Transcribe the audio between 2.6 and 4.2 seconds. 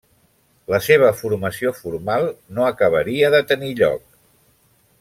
acabaria de tenir lloc.